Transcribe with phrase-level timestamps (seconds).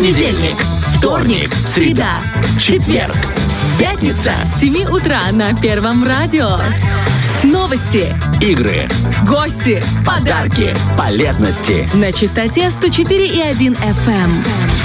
[0.00, 0.56] Понедельник,
[0.96, 2.20] вторник, среда,
[2.58, 3.14] четверг,
[3.78, 4.32] пятница.
[4.56, 6.56] С 7 утра на Первом радио.
[7.42, 8.06] Новости,
[8.40, 8.88] Игры,
[9.28, 11.86] гости, подарки, полезности.
[11.92, 14.30] на частоте 104,1 FM.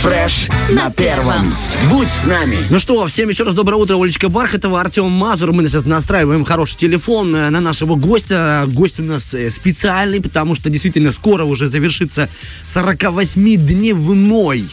[0.02, 1.46] Фреш на первом.
[1.90, 2.58] Будь с нами.
[2.70, 5.54] Ну что, всем еще раз доброе утро, Олечка Бархатова, Артем Мазур.
[5.54, 8.66] Мы сейчас настраиваем хороший телефон э, на нашего гостя.
[8.68, 12.28] Гость у нас э, специальный, потому что действительно скоро уже завершится
[12.66, 14.66] 48-дневной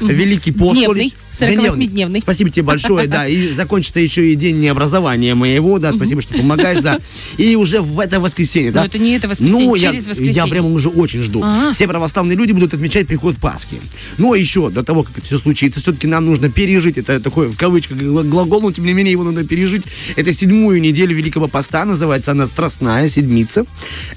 [0.00, 0.78] Великий пост.
[0.78, 1.14] Дневный, Олеч.
[1.38, 2.20] 48-дневный.
[2.20, 3.26] Спасибо тебе большое, да.
[3.28, 5.92] И закончится еще и день необразования моего, да.
[5.92, 6.98] Спасибо, что помогаешь, да.
[7.36, 8.80] И уже в это воскресенье, да.
[8.80, 10.34] Но это не это воскресенье, Ну, я, через воскресенье.
[10.36, 11.40] я прямо уже очень жду.
[11.42, 11.72] Ага.
[11.72, 13.80] Все православные люди будут отмечать приход Пасхи.
[14.18, 17.56] Но еще до того, как это все случится, все-таки нам нужно пережить, это такой в
[17.56, 19.82] кавычках гла- глагол, но тем не менее его нужно пережить.
[20.16, 23.64] Это седьмую неделю Великого Поста, называется она Страстная Седмица.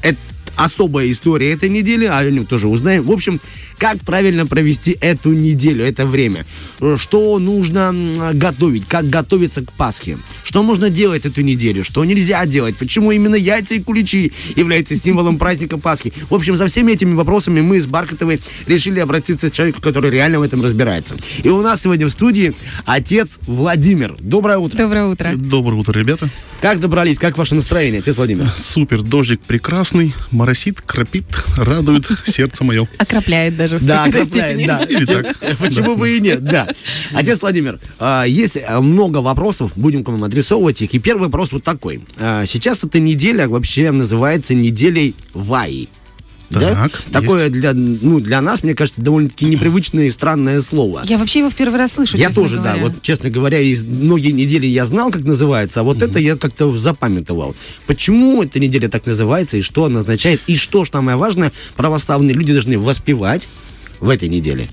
[0.02, 0.18] Это
[0.58, 3.04] особая история этой недели, а о нем тоже узнаем.
[3.04, 3.40] В общем,
[3.82, 6.46] как правильно провести эту неделю, это время.
[6.98, 10.20] Что нужно готовить, как готовиться к Пасхе.
[10.44, 15.40] Что можно делать эту неделю, что нельзя делать, почему именно яйца и куличи являются символом
[15.40, 16.14] праздника Пасхи.
[16.30, 20.42] В общем, за всеми этими вопросами мы с Бархатовой решили обратиться к человеку, который реально
[20.42, 21.16] в этом разбирается.
[21.42, 22.54] И у нас сегодня в студии
[22.86, 24.16] отец Владимир.
[24.20, 24.78] Доброе утро.
[24.78, 25.32] Доброе утро.
[25.36, 26.30] Доброе утро, ребята.
[26.62, 28.48] Как добрались, как ваше настроение, отец Владимир?
[28.56, 31.26] Супер, дождик прекрасный, моросит, кропит,
[31.58, 32.88] радует сердце мое.
[33.00, 33.71] Окропляет даже.
[33.78, 34.66] В Да, степени.
[34.66, 34.84] да.
[34.90, 35.36] Или так.
[35.60, 36.68] Почему бы и нет, да.
[37.14, 40.94] Отец Владимир, а, есть а, много вопросов, будем к вам адресовывать их.
[40.94, 42.02] И первый вопрос вот такой.
[42.18, 45.88] А, Сейчас эта неделя вообще называется неделей Ваи.
[46.50, 46.90] Да?
[46.90, 47.54] Так, Такое есть.
[47.54, 51.02] для, ну, для нас, мне кажется, довольно-таки непривычное и странное слово.
[51.06, 52.74] Я вообще его в первый раз слышу, Я тоже, да.
[52.74, 52.82] говоря.
[52.84, 56.76] Вот, честно говоря, из многие недели я знал, как называется, а вот это я как-то
[56.76, 57.56] запамятовал.
[57.88, 60.42] Почему эта неделя так называется и что она означает?
[60.48, 63.48] И что, самое важное, православные люди должны воспевать
[64.02, 64.68] в этой неделе.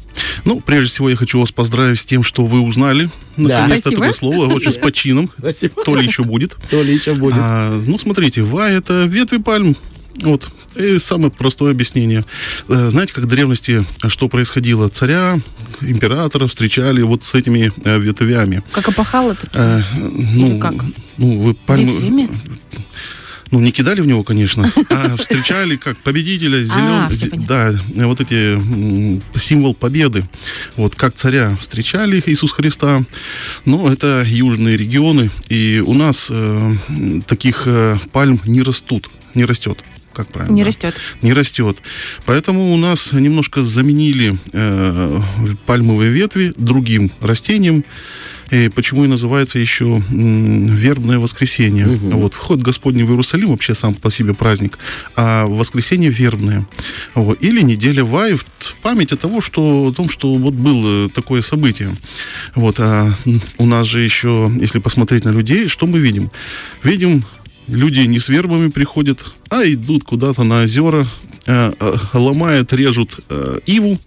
[0.45, 3.63] Ну, прежде всего, я хочу вас поздравить с тем, что вы узнали, Да.
[3.63, 5.31] наконец-то, такое слово, очень с почином.
[5.39, 5.85] Спасибо.
[5.85, 6.57] То ли еще будет.
[6.71, 7.37] То ли еще будет.
[7.39, 9.77] А, ну, смотрите, вай– это ветви пальм.
[10.23, 10.49] Вот.
[10.75, 12.25] И самое простое объяснение.
[12.69, 14.89] Э, Знаете, как в древности, э, что происходило?
[14.89, 15.39] Царя,
[15.81, 18.63] императора встречали вот с этими э, ветвями.
[18.73, 19.51] Как опахало такие.
[19.63, 19.83] Э,
[20.35, 20.75] ну, как?
[21.19, 21.93] Ну, вы пальмы...
[21.93, 22.29] Ветвями?
[23.51, 27.07] Ну, не кидали в него, конечно, а встречали как победителя, зелен...
[27.07, 27.83] А, всё зе- понятно.
[27.95, 28.59] да, вот эти
[29.39, 30.25] символ победы.
[30.77, 33.03] Вот как царя встречали их Иисус Христа.
[33.65, 36.75] Но это южные регионы, и у нас э,
[37.27, 39.83] таких э, пальм не растут, не растет.
[40.19, 40.53] Как правильно?
[40.53, 40.67] Не да?
[40.67, 40.95] растет.
[41.23, 41.77] Не растет.
[42.27, 45.21] Поэтому у нас немножко заменили э,
[45.65, 47.85] пальмовые ветви другим растением.
[48.51, 51.87] И почему и называется еще вербное воскресенье.
[51.87, 54.79] Вот вход Господний в Иерусалим вообще сам по себе праздник,
[55.15, 56.67] а воскресенье вербное.
[57.15, 57.41] Вот.
[57.43, 58.45] Или неделя Вай в,
[58.83, 61.93] память о того, что, о том, что вот было такое событие.
[62.55, 62.81] Вот.
[62.81, 63.15] А
[63.59, 66.31] у нас же еще, если посмотреть на людей, что мы видим?
[66.83, 67.25] Видим
[67.69, 71.07] люди не с вербами приходят, а идут куда-то на озера,
[71.47, 73.99] э, э, ломают, режут э, иву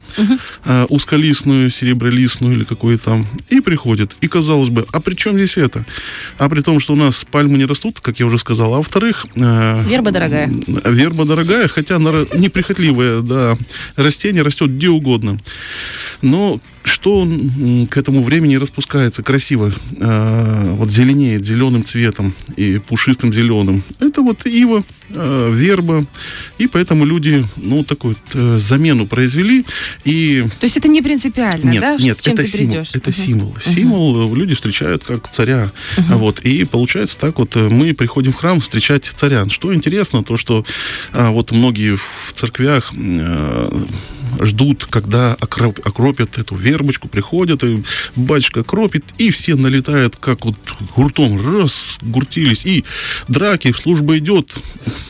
[0.66, 4.16] э, узколистную, серебролистную или какую там, и приходят.
[4.21, 5.85] И казалось бы, а при чем здесь это?
[6.38, 9.25] А при том, что у нас пальмы не растут, как я уже сказал, а во-вторых...
[9.35, 10.51] Верба дорогая.
[10.85, 13.57] Верба дорогая, хотя она неприхотливое, да,
[13.95, 15.39] растение растет где угодно.
[16.21, 16.59] Но
[17.01, 23.84] что м, к этому времени распускается красиво, э, вот зеленеет зеленым цветом и пушистым зеленым,
[24.00, 26.06] это вот ива, э, верба,
[26.59, 29.66] и поэтому люди, ну, такую э, замену произвели,
[30.06, 31.95] и То есть это не принципиально, нет, да?
[31.97, 32.67] нет, это символ.
[32.69, 32.89] придешь?
[32.94, 33.19] Это Мгм.
[33.19, 33.56] символ.
[33.59, 35.72] Символ э, люди встречают как царя.
[35.97, 36.41] Вот.
[36.41, 39.47] И получается так вот мы приходим в храм встречать царя.
[39.50, 40.66] Что интересно, то что
[41.13, 43.69] а, вот многие в церквях э,
[44.40, 47.84] ждут, когда окроп- окропят эту вербочку, приходят, и
[48.16, 50.56] батюшка кропит, и все налетают, как вот
[50.96, 52.84] гуртом, раз, гуртились, и
[53.28, 54.56] драки, служба идет,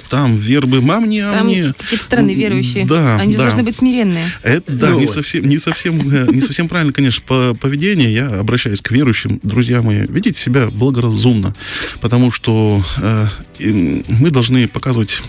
[0.09, 1.73] там вербы, мам не, а Там мне.
[1.77, 2.85] какие-то странные верующие.
[2.85, 3.43] Да, Они да.
[3.43, 4.29] должны быть смиренные.
[4.43, 5.15] Это, да, Ну не вот.
[5.15, 8.13] совсем, не совсем, э, не совсем правильно, конечно, по поведение.
[8.13, 11.55] Я обращаюсь к верующим, друзья мои, ведите себя благоразумно,
[12.01, 13.25] потому что э,
[13.59, 15.21] мы должны показывать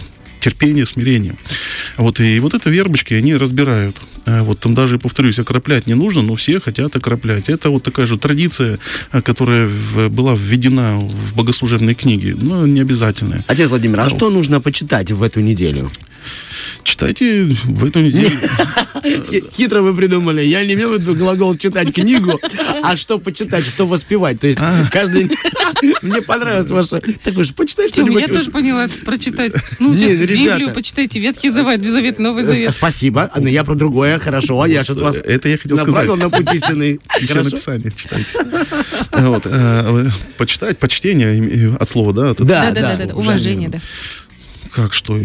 [0.43, 1.35] терпение, смирение.
[1.97, 3.97] Вот, и вот это вербочки, они разбирают.
[4.27, 7.49] Э, Вот там даже, повторюсь, окроплять не нужно, но все хотят окроплять.
[7.49, 8.79] Это вот такая же традиция,
[9.13, 13.45] э, которая в- была введена в богослужебные книги, но не обязательная.
[13.47, 15.91] Отец Владимир, а что нужно почитать в эту неделю?
[16.85, 18.31] Читайте в эту неделю.
[19.31, 20.43] Хи- Хитро вы придумали.
[20.43, 22.39] Я не имел в виду глагол читать книгу,
[22.83, 24.41] а что почитать, что воспевать.
[24.41, 24.59] То есть
[24.91, 25.31] каждый...
[26.03, 27.01] Мне понравилось ваше...
[27.01, 28.23] Такой же, почитай что-нибудь.
[28.23, 29.53] я тоже поняла, это прочитать.
[29.81, 32.75] Ну, ну, Библию почитайте, Ветхий Завет, Завет, Новый Завет.
[32.75, 33.31] Спасибо.
[33.37, 34.19] Но я про другое.
[34.19, 34.61] Хорошо.
[34.61, 36.17] А я что-то вас Это я хотел сказать.
[36.17, 37.01] на путь истинный.
[37.09, 37.51] Священное?
[37.51, 38.39] Писание читайте.
[39.13, 43.81] Вот, э, почитать, почтение э, от слова, Да, да, да, да, уважение, да.
[44.73, 45.19] Как что?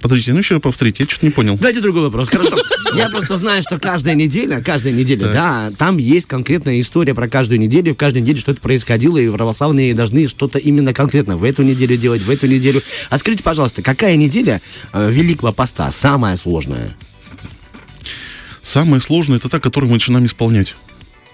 [0.00, 1.56] Подождите, ну еще повторите, я что-то не понял.
[1.56, 2.56] Дайте другой вопрос, хорошо.
[2.94, 7.58] Я просто знаю, что каждая неделя, каждая неделя, да, там есть конкретная история про каждую
[7.60, 11.96] неделю, в каждой неделе что-то происходило, и православные должны что-то именно конкретно в эту неделю
[11.96, 12.82] делать, в эту неделю.
[13.10, 14.62] А скажите, пожалуйста, какая неделя
[14.92, 16.96] э, Великого Поста самая сложная?
[18.62, 20.76] Самое сложное это та, которую мы начинаем исполнять.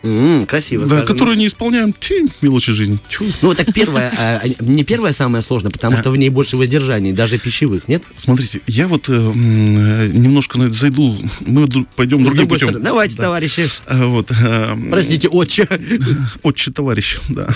[0.05, 1.07] М, красиво Да, сказано.
[1.07, 2.99] которую не исполняем, тьфу, мелочи жизни.
[3.09, 3.25] Тьфу.
[3.43, 4.13] Ну, так первая,
[4.45, 8.03] э, не первая самая сложная, потому что в ней больше воздержаний, даже пищевых, нет?
[8.17, 11.19] Смотрите, я вот э, э, немножко на это зайду.
[11.41, 11.67] Мы
[11.97, 12.69] пойдем другим путем.
[12.69, 12.85] стороны.
[12.85, 13.67] Давайте, товарищи.
[13.87, 15.67] А, Вот, э, Простите, отче.
[16.43, 17.49] отче товарищ, да.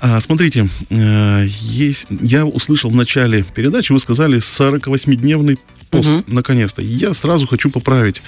[0.00, 5.58] А, смотрите, э, есть, я услышал в начале передачи, вы сказали 48-дневный
[5.90, 6.82] пост, наконец-то.
[6.82, 8.22] Я сразу хочу поправить.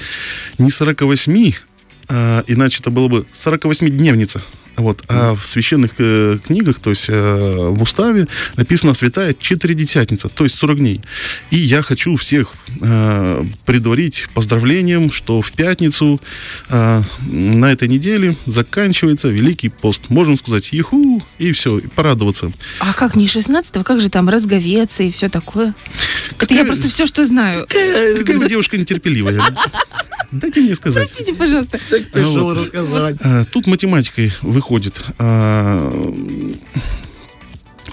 [0.59, 1.70] Не 48, а,
[2.11, 4.43] иначе это было бы 48-дневница.
[4.77, 5.03] Вот.
[5.09, 10.57] А в священных э, книгах, то есть э, в уставе, написано «святая четыредесятница», то есть
[10.57, 11.01] 40 дней.
[11.51, 16.21] И я хочу всех э, предварить поздравлением, что в пятницу
[16.69, 20.05] э, на этой неделе заканчивается Великий пост.
[20.09, 22.51] Можно сказать «Иху!» и все, и порадоваться.
[22.79, 23.85] А как не 16-го?
[23.85, 25.75] Как же там разговеться и все такое?
[26.39, 27.67] Это я Какая- просто все, что знаю.
[27.69, 29.41] Какая вы девушка нетерпеливая.
[30.33, 31.09] Дайте мне сказать.
[31.09, 31.79] Простите, пожалуйста.
[32.13, 32.59] Пришел вот.
[32.59, 33.17] рассказать.
[33.21, 34.70] А, Тут математикой выходит,
[35.19, 36.13] а,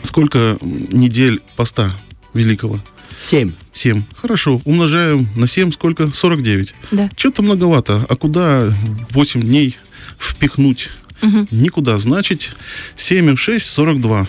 [0.04, 1.92] сколько недель поста
[2.34, 2.80] великого?
[3.18, 3.54] Семь.
[3.74, 4.04] 7.
[4.16, 6.12] Хорошо, умножаем на 7, сколько?
[6.12, 6.76] 49.
[6.92, 7.10] Да.
[7.16, 8.06] Что-то многовато.
[8.08, 8.72] А куда
[9.12, 9.76] 8 дней
[10.20, 10.92] впихнуть?
[11.22, 11.48] Мгм.
[11.50, 11.98] Никуда.
[11.98, 12.56] Значит,
[12.96, 14.28] 7 и 6– 42.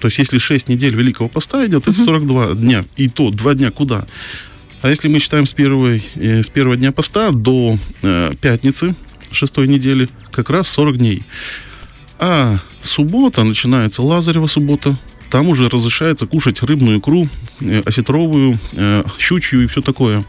[0.00, 2.84] То есть, если 6 недель Великого Поста идет, это 42 дня.
[2.96, 4.06] И то, 2 дня куда?
[4.82, 8.94] А если мы считаем с, первой, э, с первого дня поста до э, пятницы
[9.30, 11.22] шестой недели, как раз 40 дней.
[12.22, 14.94] А суббота, начинается Лазарева суббота,
[15.30, 17.26] там уже разрешается кушать рыбную икру,
[17.60, 20.24] э, осетровую, э, щучью и все такое.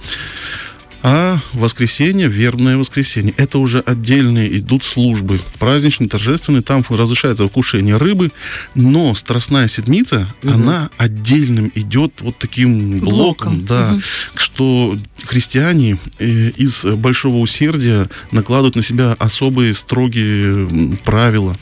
[1.03, 5.42] А воскресенье, вербное воскресенье, это уже отдельные идут службы.
[5.57, 8.31] Праздничные, торжественные, там разрешается вкушение рыбы,
[8.75, 14.01] но Страстная Седмица, она отдельным идет вот таким блоком, Блоком, да, мгм.
[14.36, 21.56] что христиане э, из большого усердия накладывают на себя особые строгие правила.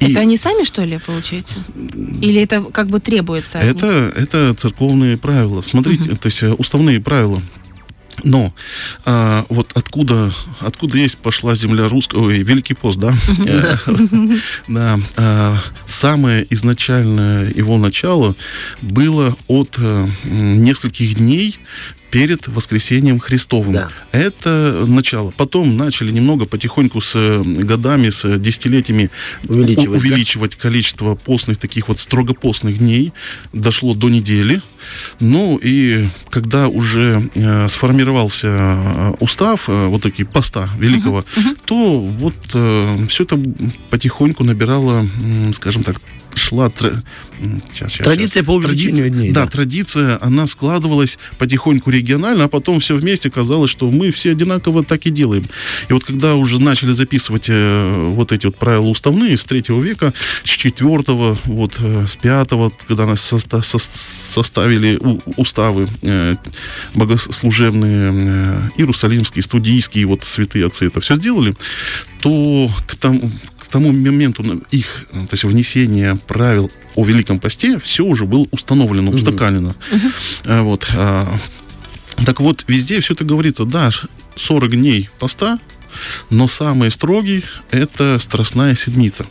[0.00, 1.58] И Это они сами, что ли, получается?
[2.20, 3.58] Или это как бы требуется?
[3.58, 5.60] это, это церковные правила.
[5.60, 7.42] Смотрите, то есть э, уставные правила.
[8.24, 8.52] Но
[9.04, 13.14] а, вот откуда, откуда есть пошла земля русского, ой, Великий пост, да?
[13.46, 13.76] Э,
[14.68, 14.98] Да.
[15.16, 18.34] а, Самое изначальное его начало
[18.82, 21.58] было от э, нескольких дней
[22.10, 23.72] перед воскресением Христовым.
[23.74, 23.88] Да.
[24.12, 25.32] Это начало.
[25.36, 29.10] Потом начали немного потихоньку с э, годами, с десятилетиями
[29.48, 29.98] Увеличивать, у- да?
[29.98, 33.12] увеличивать количество постных, таких вот строго постных дней.
[33.52, 34.62] Дошло до недели.
[35.20, 41.24] Ну и когда уже э, сформировался э, устав, э, вот такие поста великого,
[41.64, 43.38] то вот все это
[43.90, 45.06] потихоньку набирало,
[45.52, 45.96] скажем так,
[46.36, 46.70] шла
[47.42, 48.46] м, щас, щас, Традиция щас.
[48.46, 49.50] по увеличению Традиция- дней, Да, да.
[49.50, 55.06] традиция, она складывалась потихоньку регионально, а потом все вместе казалось, что мы все одинаково так
[55.06, 55.44] и делаем.
[55.88, 60.12] И вот когда уже начали записывать э, вот эти вот правила уставные с третьего века,
[60.44, 66.36] с четвертого, вот э, с пятого, когда нас соста- со- составили у- уставы э,
[66.94, 71.54] богослужебные, э, иерусалимские, студийские, вот святые отцы это все сделали,
[72.20, 78.04] то к тому, к тому моменту их, то есть внесения правил о Великом Посте, все
[78.04, 79.74] уже было установлено, устаканено.
[80.44, 80.88] Э, Вот.
[80.96, 81.26] а,
[82.24, 85.58] Так вот, везде все это говорится, да, ш- 40 дней поста,
[86.30, 89.26] но самый строгий– это Страстная Седмица.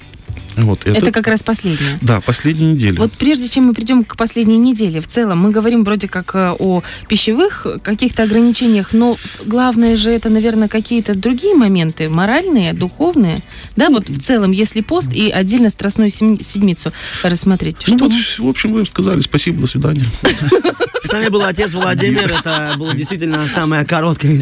[0.58, 2.00] Вот, это, Это как раз последнее.
[2.02, 2.98] Да, последняя неделя.
[3.00, 6.56] Вот прежде чем мы придем к последней неделе, в целом мы говорим вроде как э,
[6.58, 13.42] о пищевых каких-то ограничениях, но главное же это, наверное, какие-то другие моменты, моральные, духовные.
[13.76, 16.92] Да, вот в целом, если пост и отдельно страстную седмицу
[17.24, 17.78] рассмотреть.
[17.88, 18.06] Ну что?
[18.06, 20.10] вот, в общем, вы сказали спасибо, до свидания.
[21.16, 22.32] нами был отец Владимир.
[22.32, 24.42] Это было действительно самое короткое.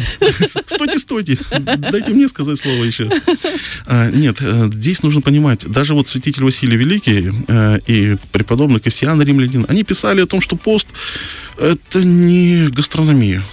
[0.66, 1.38] Стойте, стойте.
[1.50, 3.10] Дайте мне сказать слово еще.
[3.86, 9.20] А, нет, э, здесь нужно понимать, даже вот святитель Василий Великий э, и преподобный Кассиан
[9.20, 10.88] Римлянин, они писали о том, что пост
[11.58, 13.44] это не гастрономия.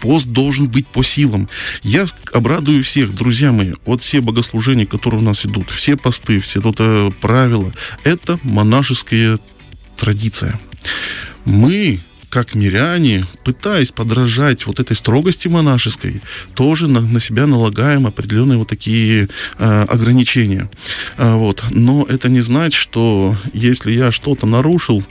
[0.00, 1.48] Пост должен быть по силам.
[1.82, 6.60] Я обрадую всех, друзья мои, вот все богослужения, которые у нас идут, все посты, все
[6.60, 9.38] тут э, правила, это монашеская
[9.96, 10.60] традиция.
[11.44, 12.00] Мы
[12.34, 16.20] как миряне, пытаясь подражать вот этой строгости монашеской,
[16.54, 20.68] тоже на, на себя налагаем определенные вот такие э, ограничения.
[21.16, 21.62] Э, вот.
[21.70, 25.04] Но это не значит, что если я что-то нарушил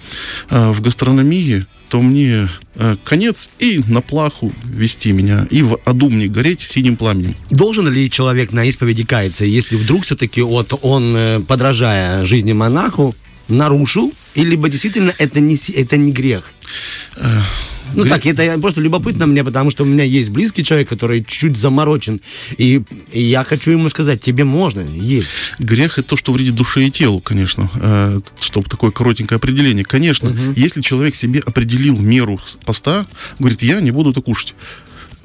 [0.49, 6.09] э, в гастрономии, то мне э, конец и на плаху вести меня, и в аду
[6.09, 7.35] мне гореть синим пламенем.
[7.49, 13.15] Должен ли человек на исповеди каяться, если вдруг все-таки вот он, э, подражая жизни монаху,
[13.47, 16.51] нарушил, или либо действительно это не, это не грех?
[17.95, 21.23] Ну Гре- так, это просто любопытно мне, потому что у меня есть близкий человек, который
[21.23, 22.21] чуть заморочен,
[22.57, 25.27] и, и я хочу ему сказать, тебе можно, есть.
[25.59, 29.85] Грех это то, что вредит душе и телу, конечно, э, чтобы такое коротенькое определение.
[29.85, 33.05] Конечно, если человек себе определил меру поста,
[33.37, 34.55] говорит, я не буду это кушать.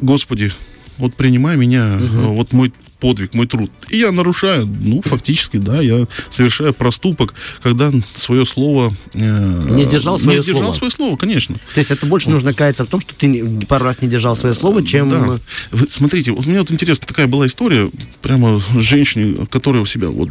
[0.00, 0.52] Господи,
[0.98, 3.70] вот принимай меня, э, вот мой подвиг, мой труд.
[3.90, 8.94] И я нарушаю, ну, фактически, да, я совершаю проступок, когда свое слово...
[9.14, 10.72] э, Не сдержал свое Не слово.
[10.72, 11.54] свое слово, конечно.
[11.74, 14.54] То есть это больше нужно каяться в том, что ты пару раз не держал свое
[14.54, 15.08] слово, чем...
[15.10, 15.38] Да.
[15.70, 17.90] Вы смотрите, вот у меня вот интересно, такая была история,
[18.22, 20.28] прямо с женщиной, которая у себя вот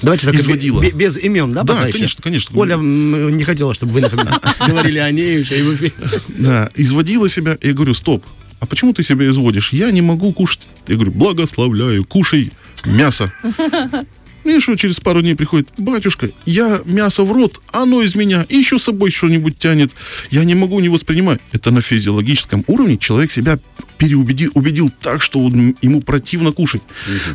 [0.00, 0.80] Давайте так Изводила.
[0.80, 1.98] бе- без имен, да, Да, пока еще?
[1.98, 2.58] конечно, конечно.
[2.58, 4.28] Оля не хотела, чтобы вы например,
[4.66, 5.92] говорили о ней и в эфире.
[6.38, 7.58] Да, изводила себя.
[7.62, 8.24] Я говорю, стоп,
[8.62, 9.72] а почему ты себя изводишь?
[9.72, 10.68] Я не могу кушать.
[10.86, 12.52] Я говорю, благословляю, кушай
[12.84, 13.32] мясо.
[14.44, 18.56] И что, через пару дней приходит, батюшка, я мясо в рот, оно из меня, и
[18.56, 19.92] еще с собой что-нибудь тянет.
[20.30, 21.40] Я не могу не воспринимать.
[21.50, 23.58] Это на физиологическом уровне человек себя
[23.98, 26.82] переубедил убедил так, что он- ему противно кушать.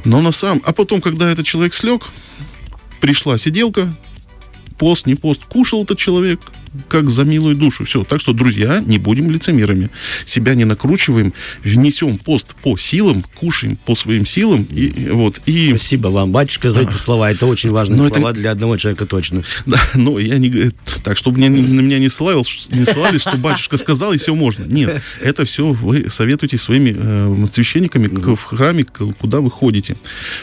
[0.06, 0.62] Но на самом...
[0.66, 2.04] А потом, когда этот человек слег,
[3.02, 3.94] пришла сиделка,
[4.78, 6.40] пост, не пост, кушал этот человек,
[6.88, 7.86] как за милую душу.
[7.86, 8.04] Все.
[8.04, 9.90] Так что, друзья, не будем лицемерами.
[10.26, 11.34] Себя не накручиваем,
[11.64, 14.64] внесем пост по силам, кушаем по своим силам.
[14.70, 17.32] И, вот, и, Спасибо вам, батюшка, за эти слова.
[17.32, 19.44] Это очень важные Но это- слова для одного человека точно.
[19.66, 20.72] да, но я не...
[21.04, 24.66] Так, чтобы меня, на меня не, ссылал, не ссылались, что батюшка сказал, и все можно.
[24.66, 29.96] Нет, это все вы советуете своими э, священниками к- в храме, к- куда вы ходите.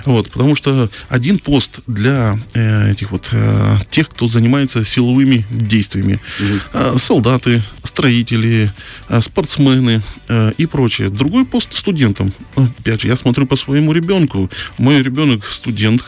[0.05, 6.14] Вот, потому что один пост для э, этих вот э, тех, кто занимается силовыми действиями.
[6.73, 8.73] Э, солдаты, строители,
[9.09, 11.09] э, спортсмены э, и прочее.
[11.09, 12.33] Другой пост студентам.
[12.57, 14.51] Опять же, я смотрю по своему ребенку.
[14.79, 16.05] Мой ребенок студент.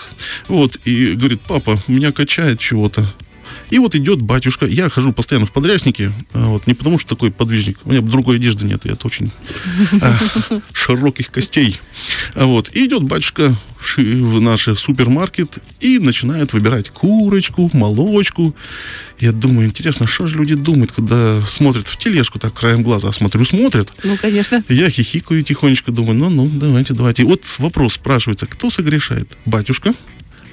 [0.48, 3.06] Вот, и говорит, папа, меня качает чего-то.
[3.70, 4.66] И вот идет батюшка.
[4.66, 6.12] Я хожу постоянно в подряснике.
[6.32, 7.78] а, Вот, не потому что такой подвижник.
[7.84, 8.84] У меня другой одежды нет.
[8.84, 9.32] Я очень
[10.00, 10.16] а,
[10.72, 11.78] широких костей.
[12.34, 12.70] А Вот.
[12.74, 13.56] И идет батюшка
[13.96, 18.54] в, наш супермаркет и начинает выбирать курочку, молочку.
[19.18, 23.08] Я думаю, интересно, что же люди думают, когда смотрят в тележку так краем глаза.
[23.08, 23.92] А смотрю, смотрят.
[24.02, 24.62] Ну, конечно.
[24.68, 27.22] Я хихикаю тихонечко, думаю, ну-ну, давайте, давайте.
[27.22, 29.28] И вот вопрос спрашивается, кто согрешает?
[29.44, 29.94] Батюшка?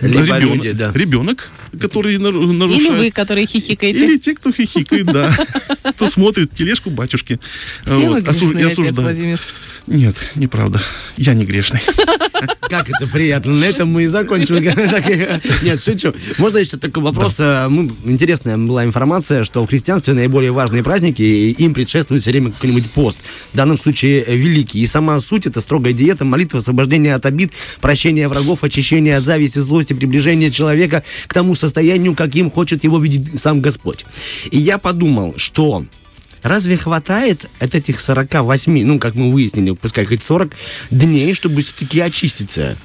[0.02, 0.92] Либо ребенок, люди, да.
[0.94, 2.98] ребенок, который нар- Или нарушает.
[2.98, 4.06] вы, которые хихикаете.
[4.06, 5.36] Или те, кто хихикает, да.
[5.96, 7.40] Кто смотрит тележку батюшки.
[7.86, 8.98] Все вы грешные, отец.
[8.98, 9.40] Владимир.
[9.88, 10.82] Нет, неправда.
[11.18, 11.82] Я не грешный.
[12.70, 13.54] Как это приятно.
[13.54, 14.56] На этом мы и закончим.
[15.64, 16.14] Нет, шучу.
[16.38, 17.36] Можно еще такой вопрос?
[17.40, 17.68] Э,
[18.06, 23.18] Интересная была информация, что в христианстве наиболее важные праздники, им предшествует все время какой-нибудь пост.
[23.52, 24.80] В данном случае э, великий.
[24.82, 29.60] И сама суть это строгая диета, молитва, освобождение от обид, прощение врагов, очищение от зависти,
[29.60, 34.06] злости, приближение человека к тому состоянию, каким хочет его видеть сам Господь.
[34.50, 35.86] И я подумал, что
[36.44, 40.52] Разве хватает от этих 48, ну, как мы выяснили, пускай хоть 40
[40.92, 42.78] дней, чтобы все-таки очиститься?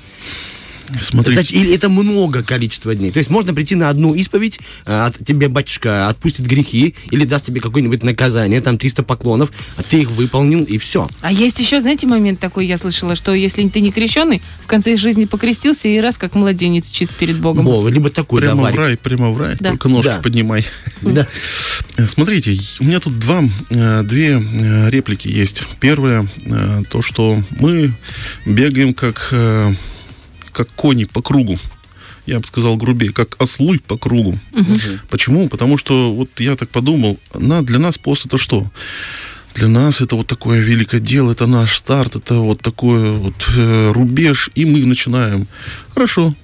[1.00, 1.54] Смотрите.
[1.54, 3.10] Или это много количества дней?
[3.10, 7.46] То есть можно прийти на одну исповедь, а, от- тебе батюшка отпустит грехи или даст
[7.46, 11.08] тебе какое-нибудь наказание, там 300 поклонов, а ты их выполнил, и все.
[11.20, 14.96] А есть еще, знаете, момент такой, я слышала, что если ты не крещеный, в конце
[14.96, 17.64] жизни покрестился и раз как младенец чист перед Богом.
[17.64, 18.76] Во, либо такой, да, Прямо в Варя.
[18.78, 19.56] рай, прямо в рай.
[19.60, 19.70] Да.
[19.70, 20.20] Только ножки Да.
[20.22, 20.64] поднимай.
[21.02, 21.26] Да.
[21.96, 25.62] Э, Смотрите, у меня тут два, э, две э, реплики есть.
[25.80, 26.26] Первое,
[26.90, 27.92] то, что мы
[28.46, 29.32] бегаем как,
[30.52, 31.58] как кони по кругу.
[32.26, 34.38] Я бы сказал грубее, как ослы по кругу.
[35.08, 35.48] Почему?
[35.48, 38.70] Потому что, вот я так подумал, на, для нас пост это что?
[39.54, 43.92] Для нас это вот такое великое дело, это наш старт, это вот такой вот э,
[43.92, 45.48] рубеж, и мы начинаем.
[45.94, 46.34] Хорошо,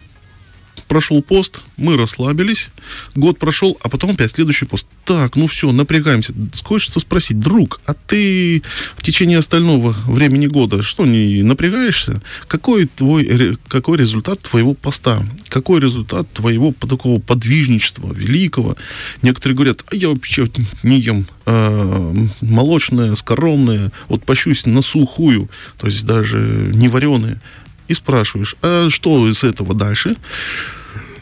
[0.87, 2.71] прошел пост, мы расслабились,
[3.14, 4.87] год прошел, а потом опять следующий пост.
[5.05, 6.33] Так, ну все, напрягаемся.
[6.62, 8.62] Хочется спросить, друг, а ты
[8.97, 12.23] в течение остального времени года что, не напрягаешься?
[12.47, 15.26] Какой твой, какой результат твоего поста?
[15.49, 18.76] Какой результат твоего такого подвижничества великого?
[19.23, 20.49] Некоторые говорят, а я вообще
[20.83, 25.49] не ем э, молочное, скоромное, вот пощусь на сухую,
[25.79, 27.41] то есть даже не вареное.
[27.88, 30.17] И спрашиваешь, а что из этого дальше?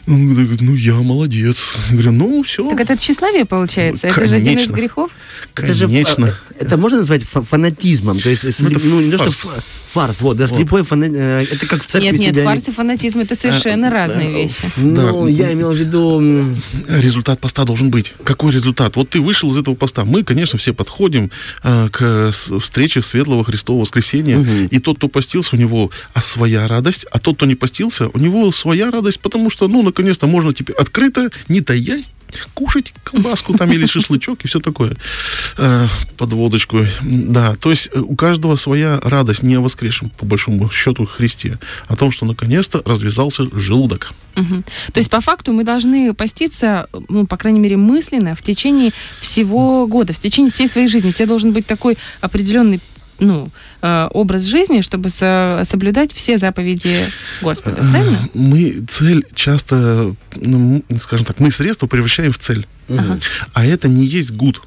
[0.05, 1.75] Он говорит, ну, я молодец.
[1.89, 2.67] Я говорю, ну, все.
[2.69, 4.07] Так это тщеславие получается?
[4.07, 4.73] Это же один из Конечно.
[4.73, 5.11] грехов?
[5.55, 6.37] Это же Конечно.
[6.59, 8.19] Это можно назвать фа- фанатизмом?
[8.19, 9.37] То есть, это ну, не то, что фарс.
[9.37, 12.67] фа- фарс, вот, да, слепой фана- э, Это как в церкви Нет, нет, себя фарс
[12.67, 14.63] и фанатизм это совершенно разные вещи.
[14.77, 15.29] Ну, Да.
[15.29, 16.21] я имел в виду...
[16.87, 18.13] результат поста должен быть.
[18.23, 18.95] Какой результат?
[18.95, 20.05] Вот ты вышел из этого поста.
[20.05, 21.31] Мы, конечно, все подходим
[21.63, 24.67] э, к встрече Светлого Христового воскресения.
[24.71, 28.19] И тот, кто постился, у него а своя радость, а тот, кто не постился, у
[28.19, 32.09] него своя радость, потому что, ну, наконец-то можно теперь открыто, не таясь,
[32.53, 34.95] кушать колбаску там или шашлычок и все такое
[35.57, 35.87] э,
[36.17, 36.85] под водочку.
[37.01, 41.59] Да, то есть э, у каждого своя радость не о воскресшем, по большому счету, Христе,
[41.87, 44.13] о том, что наконец-то развязался желудок.
[44.35, 44.63] Мгм.
[44.93, 49.87] То есть, по факту, мы должны поститься, ну, по крайней мере, мысленно в течение всего
[49.87, 51.09] года, в течение всей своей жизни.
[51.09, 52.79] У тебя должен быть такой определенный
[53.19, 53.49] ну,
[53.81, 57.05] э, образ жизни, чтобы со- соблюдать все заповеди
[57.41, 58.27] Господа, правильно?
[58.33, 62.67] Мы цель часто, ну, скажем так, мы средства превращаем в цель.
[62.89, 63.19] Ага.
[63.53, 64.61] А это не есть гуд.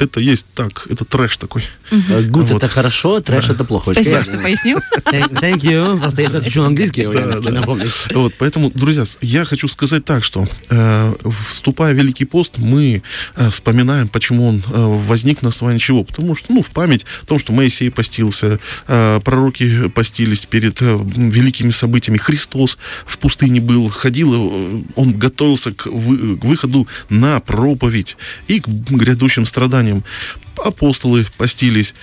[0.00, 1.62] Это есть так, это трэш такой.
[1.90, 2.62] э, Гуд Вот.
[2.62, 3.92] это хорошо, трэш это плохо.
[3.92, 4.42] Спасибо, что правильно.
[4.42, 4.78] пояснил.
[5.04, 5.98] Thank you.
[6.00, 7.50] Просто я сейчас учу английский, я Да, да.
[7.50, 7.92] напомнить.
[8.12, 11.14] Вот, поэтому, друзья, я хочу сказать так, что э,
[11.48, 13.02] вступая в Великий пост, мы
[13.36, 16.02] э, вспоминаем, почему он э, возник на основании чего.
[16.04, 18.58] Потому что, ну, в память о том, что Моисей постился,
[18.88, 22.18] э, пророки постились перед э, великими событиями.
[22.18, 28.16] Христос в пустыне был, ходил, э, он готовился к, вы- к выходу на проповедь
[28.48, 29.67] и к грядущим страданиям.
[30.64, 31.94] Апостолы постились,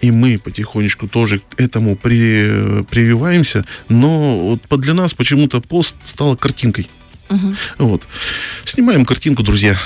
[0.00, 6.34] и мы потихонечку тоже к этому при- прививаемся, но вот для нас почему-то пост стала
[6.34, 6.88] картинкой.
[7.28, 7.56] Мгм.
[7.78, 8.02] Вот.
[8.64, 9.76] Снимаем картинку, друзья,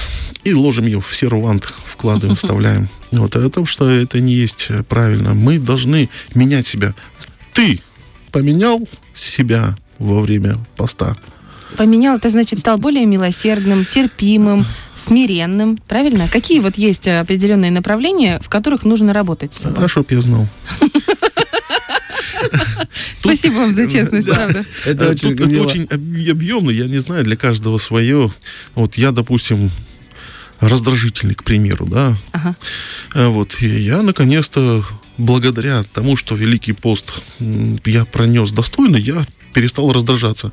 [0.45, 2.89] и ложим ее в сервант, вкладываем, вставляем.
[3.11, 3.37] Вот.
[3.37, 5.35] А то, что это не есть правильно.
[5.35, 6.95] Мы должны менять себя.
[7.53, 7.83] Ты
[8.31, 11.17] поменял себя во время поста.
[11.77, 14.65] Поменял, это значит, стал более милосердным, терпимым,
[14.95, 16.29] смиренным, правильно?
[16.29, 19.85] Какие вот есть э, определенные направления, в которых нужно работать с собой?
[19.85, 20.49] А чтоб я знал.
[23.17, 24.35] Спасибо вам за честность, Да.
[24.35, 24.65] правда.
[24.85, 28.31] Это Э, очень это очень об- объемно, я не знаю, для каждого свое.
[28.75, 29.71] Вот я, допустим,
[30.61, 32.17] раздражительный, к примеру, да.
[32.33, 32.55] Ага.
[33.15, 34.85] А Вот, и я наконец-то,
[35.19, 37.15] благодаря тому, что Великий пост
[37.85, 40.53] я пронес достойно, я перестал раздражаться.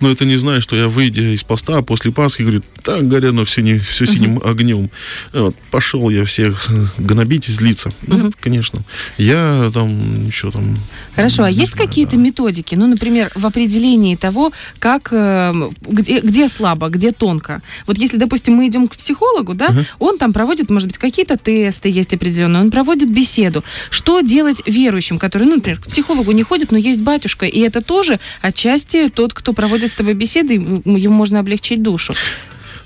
[0.00, 3.62] Но это не значит, что я, выйдя из поста после Пасхи, говорю, так, горено все,
[3.62, 4.90] не, все синим огнем.
[5.32, 7.92] Вот, пошел я всех э, гнобить и злиться.
[8.06, 8.82] Нет, конечно.
[9.18, 10.78] Я там, еще там...
[11.16, 12.22] Хорошо, а есть знаю, какие-то да.
[12.22, 17.62] методики, ну, например, в определении того, как, э, где, где слабо, где тонко?
[17.86, 19.86] Вот если, допустим, мы идем к психологу, да, Ага.
[19.98, 23.64] он там проводит, может быть, какие-то тесты есть определенные, он проводит беседу.
[23.90, 27.80] Что делать верующим, которые, ну, например, к психологу не ходят, но есть батюшка, и это
[27.80, 32.12] тоже отчасти тот, кто проводит с тобой беседы, ему можно облегчить душу.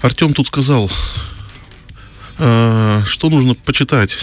[0.00, 0.90] Артем тут сказал,
[2.38, 4.18] э, что нужно почитать.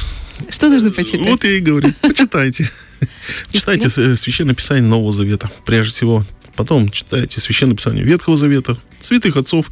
[0.50, 1.28] Что нужно почитать?
[1.28, 2.72] Вот я и говорю, почитайте.
[3.52, 6.26] Читайте Священное Писание Нового Завета, прежде всего.
[6.56, 9.72] Потом читайте Священное Писание Ветхого Завета, святых отцов.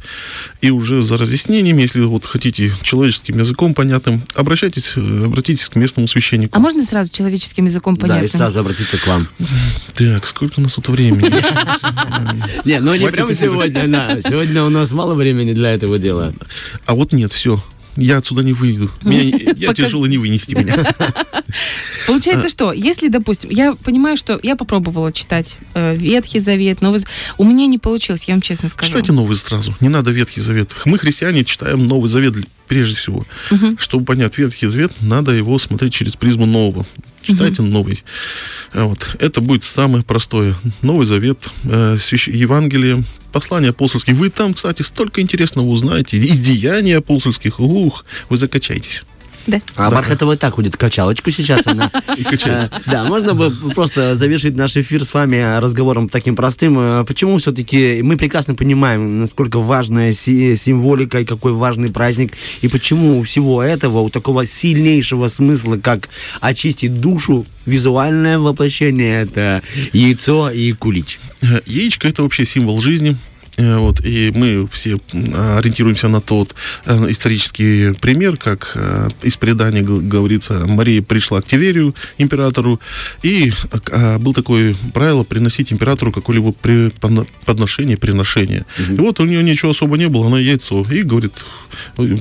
[0.60, 6.08] И уже за разъяснениями, если вот хотите человеческим языком понятным, обращайтесь, э, обратитесь к местному
[6.08, 6.56] священнику.
[6.56, 9.28] А можно сразу человеческим языком Да, и сразу обратиться к вам.
[9.94, 11.22] Так, сколько у нас тут времени?
[12.64, 14.20] Не, ну не прямо сегодня, да.
[14.20, 16.32] Сегодня у нас мало времени для этого дела.
[16.86, 17.62] А вот нет, все.
[17.96, 18.90] Я отсюда не выйду.
[19.02, 19.22] Меня,
[19.56, 20.74] я Пока- тяжело не вынести меня.
[22.06, 27.04] Получается, что, если, допустим, я понимаю, что я попробовала читать э, Ветхий Завет, Новый
[27.38, 28.88] у меня не получилось, я вам честно скажу.
[28.88, 29.76] Читайте Новый сразу.
[29.80, 30.74] Не надо Ветхий Завет.
[30.84, 33.24] Мы, христиане, читаем Новый Завет прежде всего.
[33.78, 36.86] Чтобы понять Ветхий Завет, надо его смотреть через призму нового.
[37.22, 38.02] Читайте новый.
[38.72, 39.16] А Вот.
[39.18, 40.56] Это будет самое простое.
[40.82, 44.16] Новый Завет, э, свящ- Евангелие, послания апостольские.
[44.16, 46.16] Вы там, кстати, столько интересного узнаете.
[46.18, 47.60] Из деяний апостольских.
[47.60, 49.04] Ух, вы закачаетесь.
[49.46, 49.60] Да.
[49.76, 51.90] А Бархатова так ходит качалочку сейчас она.
[52.16, 52.70] И качается.
[52.72, 56.78] Э, Да, можно бы просто завершить наш эфир с вами разговором таким простым.
[56.78, 62.68] Э, Почему все-таки мы прекрасно понимаем, насколько важная си- символика и какой важный праздник, и
[62.68, 66.08] почему у всего этого, у такого сильнейшего смысла, как
[66.40, 71.18] очистить душу, визуальное воплощение это яйцо и кулич.
[71.42, 73.16] Э, Яичко это вообще символ жизни.
[73.58, 76.54] Э, Вот, и мы все ориентируемся на тот
[76.86, 82.80] э, исторический пример, как э, из предания говорится, Мария пришла к Тиверию, императору,
[83.22, 83.52] и
[83.90, 86.52] э, был такое правило приносить императору какое-либо
[87.44, 88.64] подношение, приношение.
[88.88, 91.44] И вот у нее ничего особо не было, она яйцо, и говорит,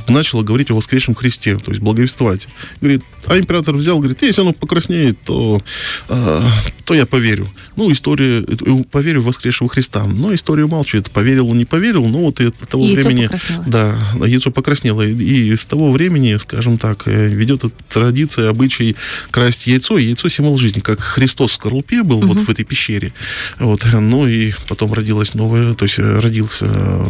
[0.10, 2.48] начала говорить о воскресшем Христе, то есть благовествовать.
[2.82, 5.62] Говорит, а император взял, говорит, если оно покраснеет, то,
[6.10, 6.42] э,
[6.84, 7.48] то я поверю.
[7.76, 8.44] Ну, история,
[8.92, 10.06] поверю в воскресшего Христа.
[10.06, 13.28] Но история умалчивает, поверил он, не поверил, но вот и от того Яйцо времени...
[13.28, 13.64] покраснело.
[13.68, 15.02] Да, яйцо покраснело.
[15.04, 18.96] И, с того времени, скажем так, э, ведет традиция, обычай
[19.30, 20.00] красть яйцо.
[20.00, 23.14] И яйцо символ жизни, как Христос в скорлупе был вот в этой пещере.
[23.60, 27.06] Вот, ну и потом родилась новая, то есть э, родился э,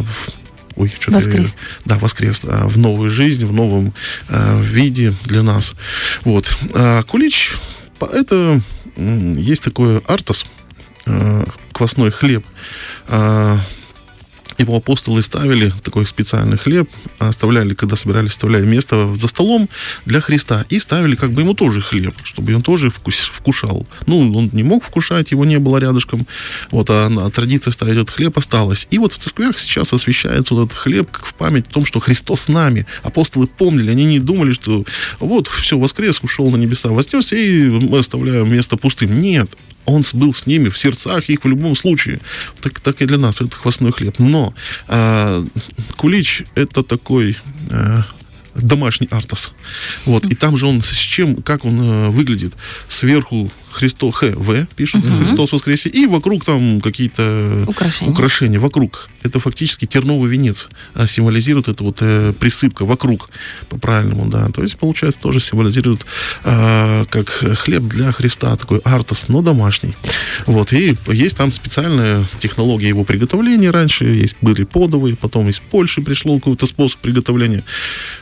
[0.76, 1.54] Ой, что-то я- Воскрес.
[1.84, 3.94] да, воскрес а, в новую жизнь, в новом
[4.28, 5.72] а, виде для нас.
[6.24, 6.54] Вот.
[6.74, 7.52] А кулич,
[8.00, 8.60] это
[8.96, 10.46] есть такой артос,
[11.06, 12.44] а, квасной хлеб.
[13.08, 13.60] А,
[14.62, 19.68] его апостолы ставили такой специальный хлеб, а, оставляли, когда собирались, оставляли место за столом
[20.06, 23.86] для Христа и ставили как бы ему тоже хлеб, чтобы он тоже вкус- вкушал.
[24.06, 26.26] Ну, он не мог вкушать, его не было рядышком,
[26.70, 28.86] вот, а, на- традиция ставить этот хлеб осталась.
[28.90, 32.00] И вот в церквях сейчас освещается вот этот хлеб как в память о том, что
[32.00, 32.86] Христос с нами.
[33.02, 34.84] Апостолы помнили, они не думали, что
[35.20, 39.20] вот, все, воскрес, ушел на небеса, вознесся, и мы оставляем место пустым.
[39.20, 39.50] Нет,
[39.84, 42.20] он был с ними в сердцах их в любом случае.
[42.60, 44.18] Так, так и для нас это хвостной хлеб.
[44.18, 44.54] Но
[44.88, 45.44] а,
[45.96, 47.36] кулич это такой
[47.70, 48.04] а,
[48.54, 49.52] домашний артас.
[50.04, 50.24] Вот.
[50.26, 52.54] И там же он с чем, как он э, выглядит?
[52.88, 58.12] Сверху Христо Х, В пишет, Христос воскресе, и вокруг там какие-то Украшения.
[58.12, 59.08] украшения вокруг.
[59.22, 63.30] Это фактически терновый венец а, символизирует это вот э, присыпка вокруг,
[63.68, 64.48] по-правильному, да.
[64.48, 66.06] То есть, получается, тоже символизирует
[66.44, 69.94] а, как хлеб для Христа, такой артас, но домашний.
[70.46, 76.02] Вот, и есть там специальная технология его приготовления раньше, есть были подовые, потом из Польши
[76.02, 77.64] пришло какой-то способ приготовления.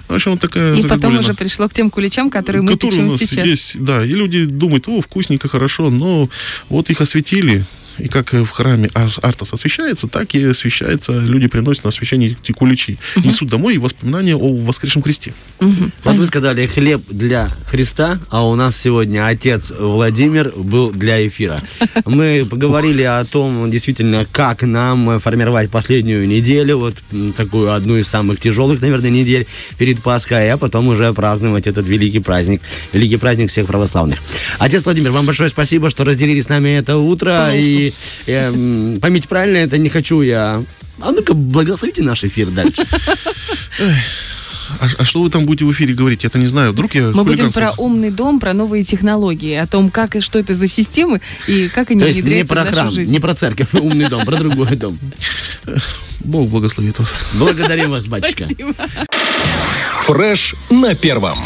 [0.08, 3.10] В общем, вот такая И потом уже пришло к тем куличам, которые мы которые у
[3.10, 3.46] печем нас сейчас.
[3.46, 6.28] есть, да, и люди думают, о, вкусненько, хорошо, но
[6.68, 7.64] вот их осветили,
[7.98, 12.52] и как в храме Ар- Артас освещается, так и освещается, люди приносят на освещение эти
[12.52, 15.32] куличи, несут домой и воспоминания о воскресшем Христе.
[15.60, 15.92] Мгм.
[16.04, 21.62] Вот вы сказали хлеб для Христа, а у нас сегодня отец Владимир был для эфира.
[22.04, 26.94] Мы поговорили о том, действительно, как нам формировать последнюю неделю, вот
[27.36, 29.46] такую одну из самых тяжелых, наверное, недель
[29.78, 34.18] перед Пасхой, а потом уже праздновать этот великий праздник, великий праздник всех православных.
[34.58, 37.50] Отец Владимир, вам большое спасибо, что разделили с нами это утро.
[37.54, 37.79] И
[38.26, 40.62] э, м, поймите правильно, это не хочу я...
[41.00, 42.84] А ну-ка, благословите наш эфир дальше.
[44.78, 46.22] А, а что вы там будете в эфире говорить?
[46.24, 46.72] Я-то не знаю.
[46.72, 50.38] Вдруг я Мы будем про умный дом, про новые технологии, о том, как и что
[50.38, 53.10] это за системы и как они То есть не про нашу храм, жизнь.
[53.12, 54.96] не про церковь, умный дом, про другой дом.
[56.20, 57.14] Бог благословит вас.
[57.34, 58.46] Благодарим вас, батюшка.
[60.06, 61.38] Фреш на первом.